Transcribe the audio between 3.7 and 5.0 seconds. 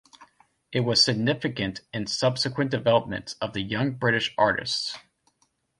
British Artists.